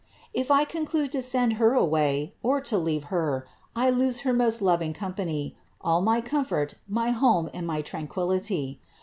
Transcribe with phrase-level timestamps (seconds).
[0.33, 4.59] If I conclude to send Her away, or to leave Her, I lose her most
[4.59, 8.81] loving com pany, all my comfort, my home and my tranquillity.